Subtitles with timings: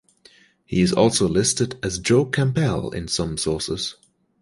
[0.65, 3.97] He is also listed as Joe Campbell in some sources.